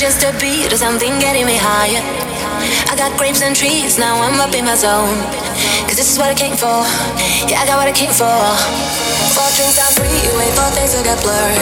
[0.00, 2.00] just a beat or something getting me higher.
[2.88, 5.12] I got grapes and trees, now I'm up in my zone.
[5.84, 6.88] Cause this is what I came for.
[7.44, 8.32] Yeah, I got what I came for.
[9.36, 11.60] Four drinks are free, you wait for things to get blurry.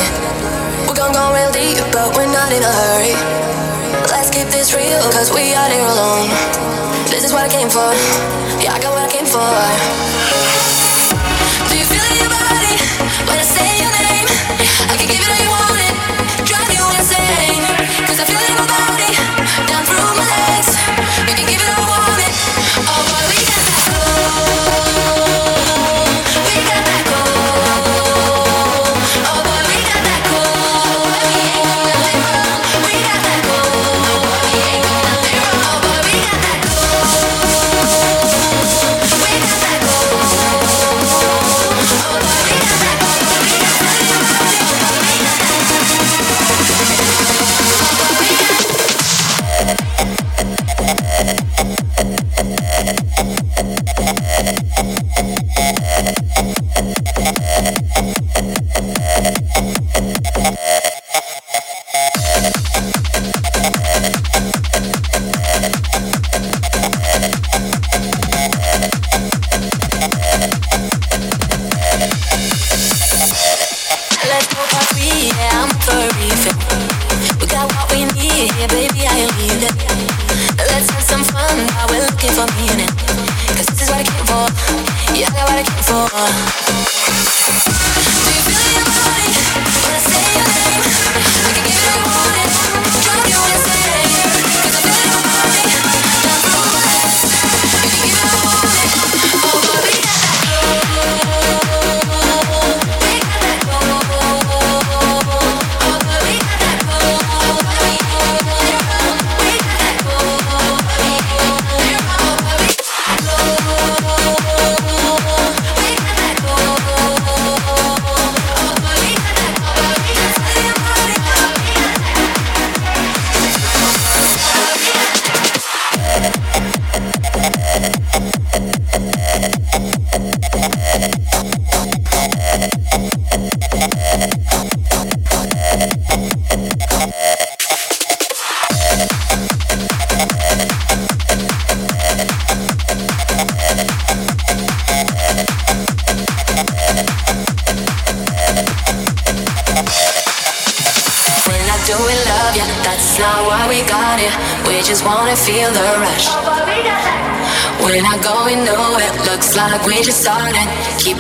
[0.87, 3.19] We're gonna go real deep, but we're not in a hurry.
[4.06, 6.31] Let's keep this real, cause we are here alone.
[7.10, 7.91] This is what I came for.
[8.62, 10.18] Yeah, I got what I came for.
[85.65, 87.97] fight for.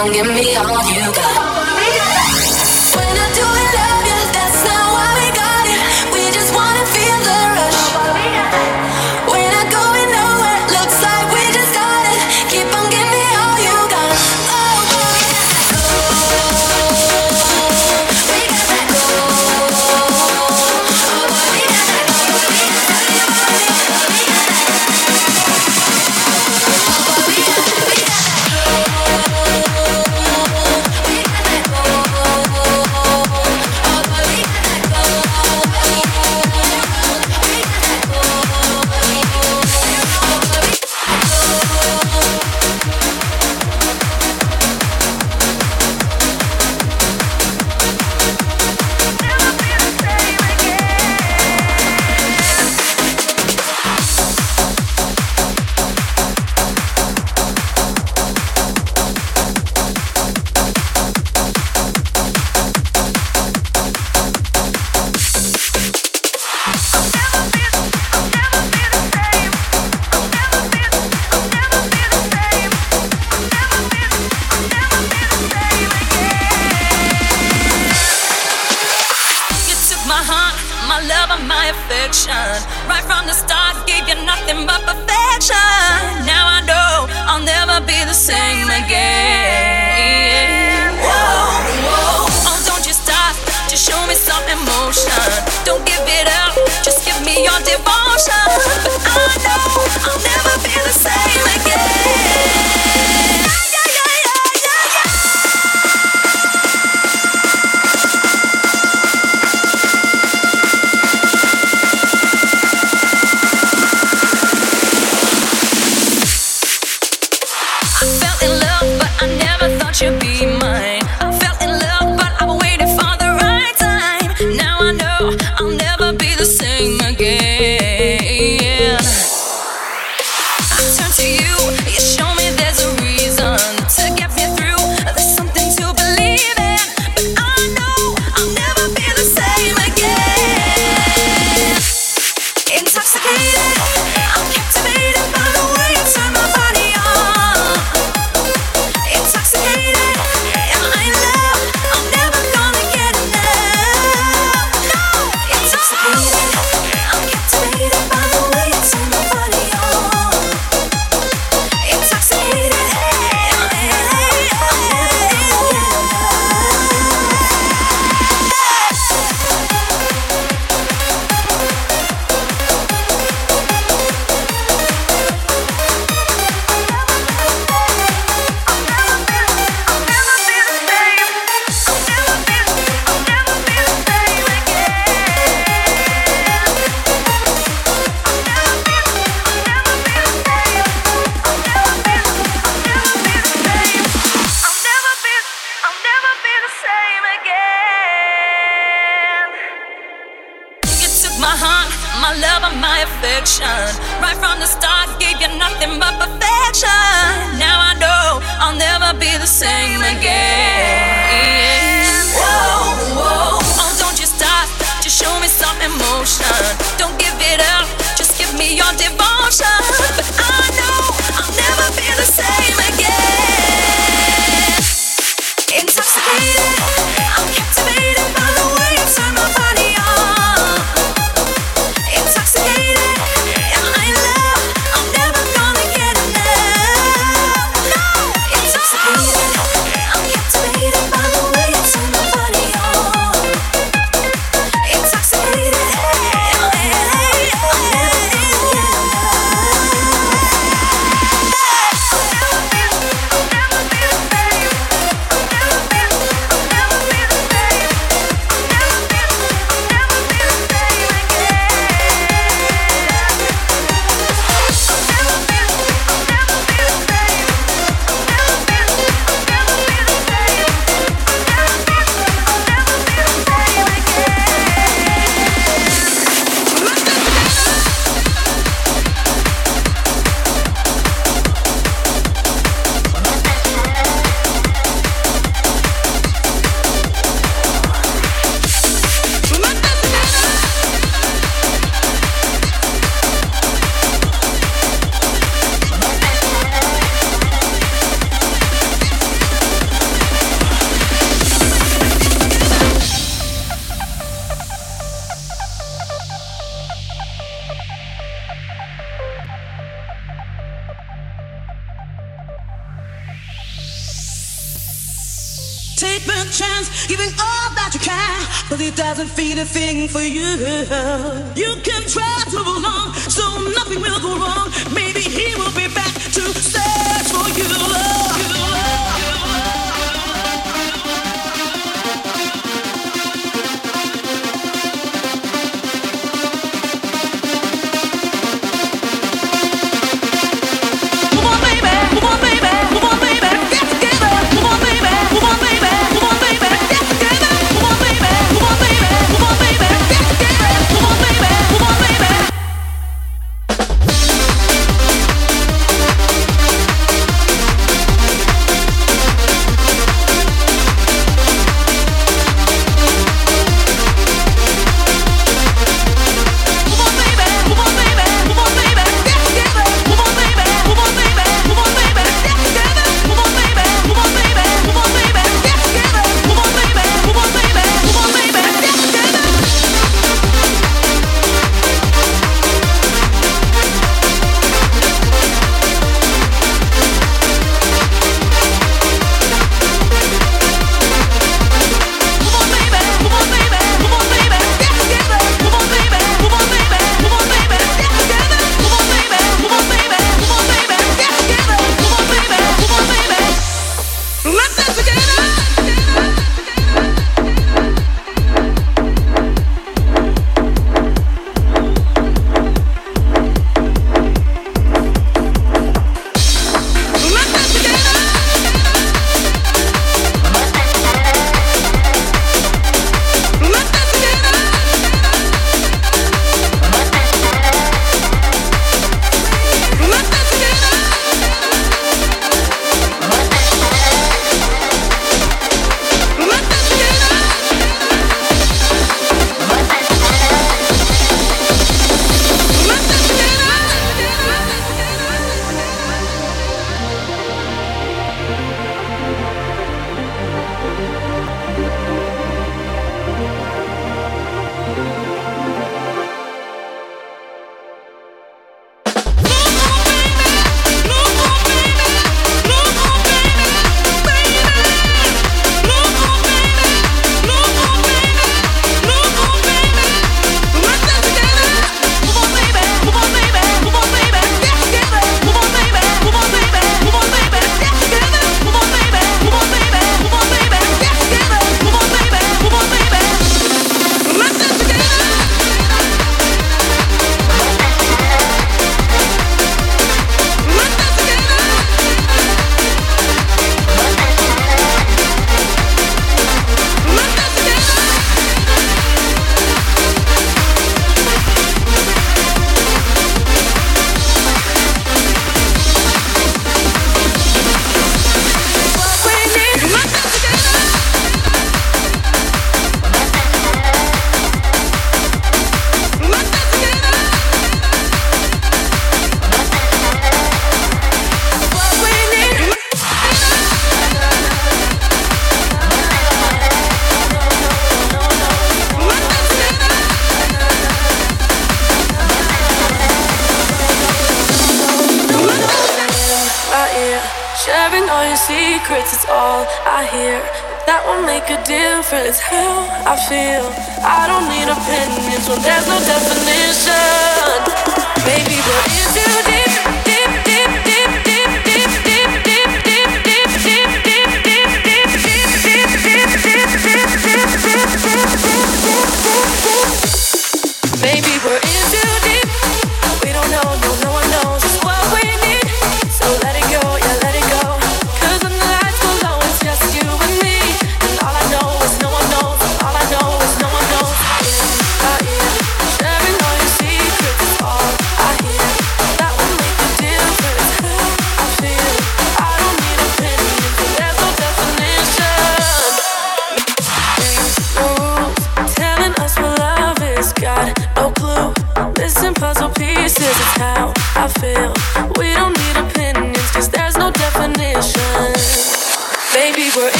[0.00, 0.79] Don't give me all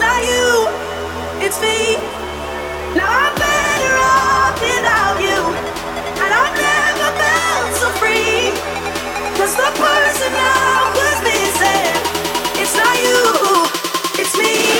[0.00, 0.66] not you,
[1.44, 1.96] it's me.
[2.96, 5.40] Now I'm better off without you,
[6.22, 7.88] and I've never felt so
[9.54, 11.94] the person I was missing,
[12.60, 13.20] it's not you,
[14.20, 14.70] it's me.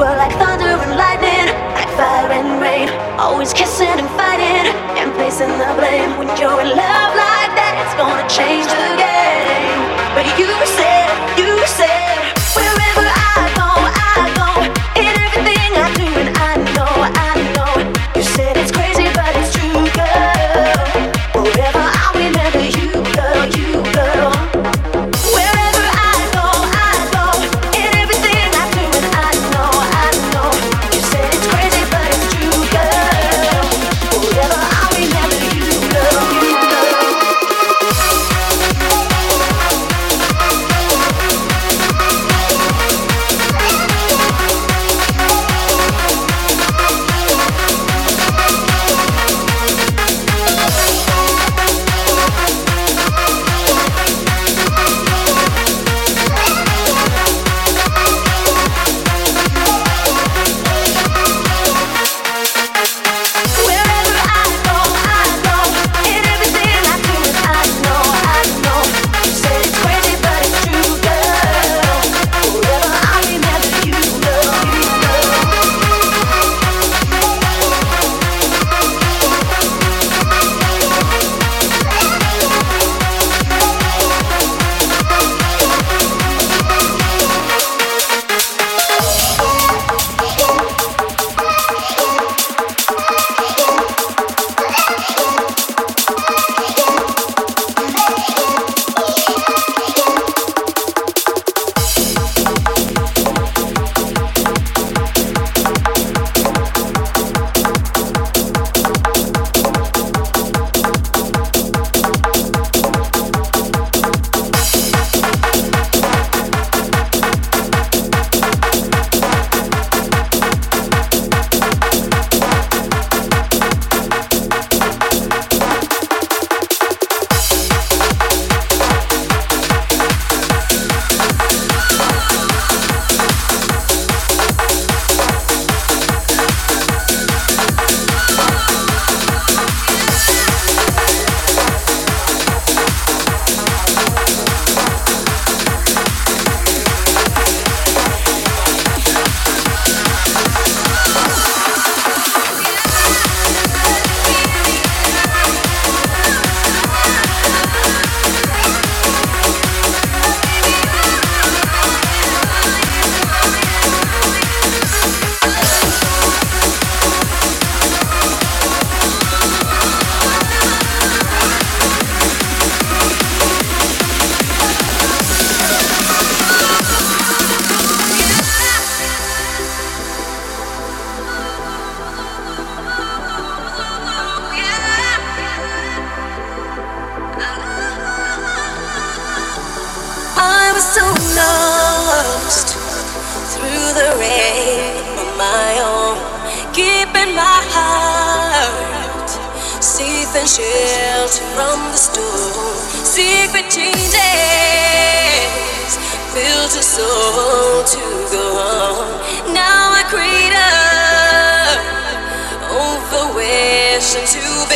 [0.00, 1.44] were like thunder and lightning,
[1.76, 2.88] like fire and rain.
[3.20, 4.64] Always kissing and fighting
[4.96, 6.16] and placing the blame.
[6.16, 9.76] When you're in love like that, it's gonna change the game.
[10.16, 11.19] But you said.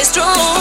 [0.05, 0.54] strong.